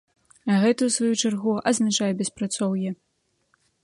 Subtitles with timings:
[0.45, 2.89] А гэта ў сваю чаргу азначае беспрацоўе.